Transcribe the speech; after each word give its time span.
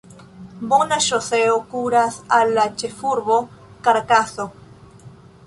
Bona 0.69 0.95
ŝoseo 1.07 1.59
kuras 1.73 2.17
al 2.39 2.55
la 2.57 2.65
ĉefurbo 2.85 3.39
Karakaso. 3.89 4.49